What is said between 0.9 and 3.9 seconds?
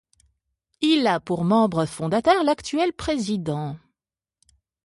a pour membre fondateur l’actuel Président.